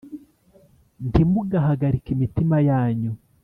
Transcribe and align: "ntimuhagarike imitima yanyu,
"ntimuhagarike 1.07 2.07
imitima 2.15 2.55
yanyu, 2.69 3.11